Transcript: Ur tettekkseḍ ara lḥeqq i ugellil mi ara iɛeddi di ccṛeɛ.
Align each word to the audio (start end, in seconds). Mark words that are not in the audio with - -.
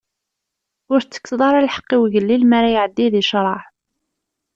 Ur 0.93 0.99
tettekkseḍ 1.01 1.41
ara 1.47 1.65
lḥeqq 1.67 1.89
i 1.95 1.97
ugellil 2.03 2.43
mi 2.49 2.55
ara 2.57 2.69
iɛeddi 2.73 3.07
di 3.13 3.23
ccṛeɛ. 3.27 3.59